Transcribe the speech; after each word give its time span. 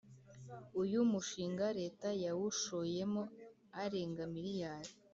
uyu 0.81 0.99
mushinga 1.11 1.67
leta 1.79 2.07
yawushoyemo 2.23 3.23
arenga 3.83 4.23
miliyari 4.33 4.91